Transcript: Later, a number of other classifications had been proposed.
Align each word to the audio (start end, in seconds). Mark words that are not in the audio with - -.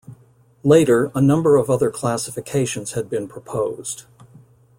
Later, 0.63 1.11
a 1.13 1.21
number 1.21 1.57
of 1.57 1.69
other 1.69 1.91
classifications 1.91 2.93
had 2.93 3.07
been 3.07 3.27
proposed. 3.27 4.05